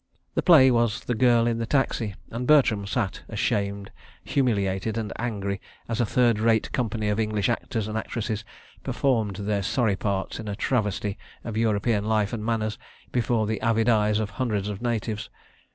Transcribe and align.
The 0.33 0.41
play 0.41 0.71
was 0.71 1.01
The 1.01 1.13
Girl 1.13 1.45
in 1.45 1.59
the 1.59 1.67
Taxi, 1.67 2.15
and 2.31 2.47
Bertram 2.47 2.87
sat 2.87 3.21
ashamed, 3.29 3.91
humiliated 4.23 4.97
and 4.97 5.13
angry, 5.19 5.61
as 5.87 6.01
a 6.01 6.07
third 6.07 6.39
rate 6.39 6.71
company 6.71 7.07
of 7.09 7.19
English 7.19 7.49
actors 7.49 7.87
and 7.87 7.95
actresses 7.95 8.43
performed 8.81 9.35
their 9.35 9.61
sorry 9.61 9.95
parts 9.95 10.39
in 10.39 10.47
a 10.47 10.55
travesty 10.55 11.19
of 11.43 11.55
European 11.55 12.03
life 12.03 12.33
and 12.33 12.43
manners, 12.43 12.79
before 13.11 13.45
the 13.45 13.61
avid 13.61 13.89
eyes 13.89 14.17
of 14.17 14.31
hundreds 14.31 14.69
of 14.69 14.81
natives. 14.81 15.29